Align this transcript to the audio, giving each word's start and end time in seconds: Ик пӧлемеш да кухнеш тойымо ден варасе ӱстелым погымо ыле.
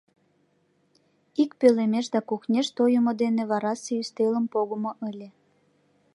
Ик 1.41 1.51
пӧлемеш 1.59 2.05
да 2.13 2.19
кухнеш 2.29 2.67
тойымо 2.77 3.11
ден 3.21 3.35
варасе 3.49 3.93
ӱстелым 4.03 4.45
погымо 4.53 4.91
ыле. 5.09 5.29